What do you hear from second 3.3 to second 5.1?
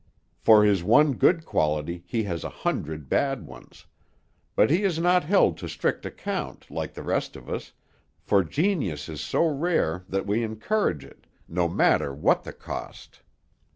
ones; but he is